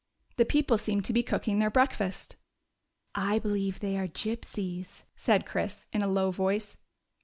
The 0.37 0.45
people 0.45 0.79
seemed 0.79 1.05
to 1.05 1.13
be 1.13 1.21
cooking 1.21 1.59
their 1.59 1.69
breakfast." 1.69 2.35
I 3.33 3.37
believe 3.37 3.81
they 3.81 3.99
are 3.99 4.07
Gypsies," 4.07 5.03
said 5.15 5.45
Chris, 5.45 5.85
in 5.93 6.01
a 6.01 6.07
low 6.07 6.31
voice. 6.31 6.75